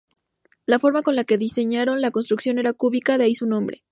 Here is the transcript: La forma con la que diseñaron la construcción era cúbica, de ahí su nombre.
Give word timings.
La 0.65 0.79
forma 0.79 1.03
con 1.03 1.15
la 1.15 1.25
que 1.25 1.37
diseñaron 1.37 2.01
la 2.01 2.09
construcción 2.09 2.57
era 2.57 2.73
cúbica, 2.73 3.19
de 3.19 3.25
ahí 3.25 3.35
su 3.35 3.45
nombre. 3.45 3.83